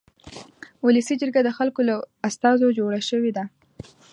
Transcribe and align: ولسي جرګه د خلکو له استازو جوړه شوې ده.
ولسي 0.85 1.15
جرګه 1.21 1.41
د 1.43 1.49
خلکو 1.57 1.81
له 1.89 1.95
استازو 2.27 2.75
جوړه 2.77 2.99
شوې 3.09 3.31
ده. 3.37 3.43